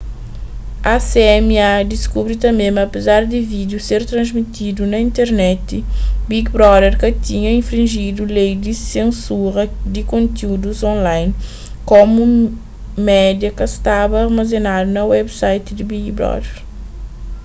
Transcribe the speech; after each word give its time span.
acma 0.95 1.87
diskubri 1.91 2.35
tanbê 2.43 2.67
ma 2.75 2.81
apezar 2.87 3.21
di 3.31 3.39
vídiu 3.51 3.79
ser 3.87 4.01
transmitidu 4.11 4.81
na 4.87 4.99
internet 5.09 5.67
big 6.29 6.45
brother 6.55 6.93
ka 7.01 7.09
tinha 7.27 7.57
infrinjidu 7.61 8.21
lei 8.37 8.51
di 8.65 8.73
sensura 8.93 9.63
di 9.93 10.01
kontiúdus 10.13 10.77
online 10.93 11.31
komu 11.89 12.21
media 13.11 13.51
ka 13.59 13.65
staba 13.75 14.15
armazenadu 14.25 14.87
na 14.95 15.03
website 15.15 15.67
di 15.77 15.83
big 15.91 16.05
brother 16.17 16.55